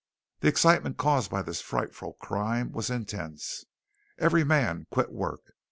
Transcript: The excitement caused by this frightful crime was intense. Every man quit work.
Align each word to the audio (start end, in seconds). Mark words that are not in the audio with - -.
The 0.39 0.47
excitement 0.47 0.97
caused 0.97 1.29
by 1.29 1.43
this 1.43 1.61
frightful 1.61 2.13
crime 2.13 2.71
was 2.71 2.89
intense. 2.89 3.65
Every 4.17 4.43
man 4.43 4.87
quit 4.89 5.11
work. 5.11 5.41